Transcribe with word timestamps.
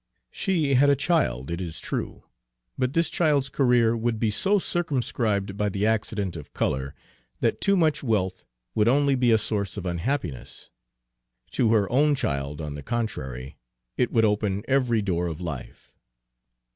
She 0.31 0.73
had 0.73 0.89
a 0.89 0.95
child, 0.95 1.51
it 1.51 1.61
is 1.61 1.79
true, 1.79 2.23
but 2.75 2.91
this 2.93 3.07
child's 3.07 3.49
career 3.49 3.95
would 3.95 4.19
be 4.19 4.31
so 4.31 4.57
circumscribed 4.57 5.55
by 5.55 5.69
the 5.69 5.85
accident 5.85 6.35
of 6.35 6.53
color 6.55 6.95
that 7.39 7.61
too 7.61 7.75
much 7.75 8.01
wealth 8.01 8.43
would 8.73 8.87
only 8.87 9.13
be 9.13 9.31
a 9.31 9.37
source 9.37 9.77
of 9.77 9.85
unhappiness; 9.85 10.71
to 11.51 11.71
her 11.73 11.87
own 11.91 12.15
child, 12.15 12.61
on 12.61 12.73
the 12.73 12.81
contrary, 12.81 13.57
it 13.95 14.11
would 14.11 14.25
open 14.25 14.63
every 14.67 15.03
door 15.03 15.27
of 15.27 15.39
life. 15.39 15.93